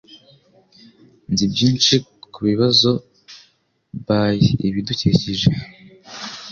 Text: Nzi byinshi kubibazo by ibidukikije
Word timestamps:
Nzi 1.31 1.45
byinshi 1.53 1.93
kubibazo 2.33 2.91
by 3.99 4.43
ibidukikije 4.67 5.49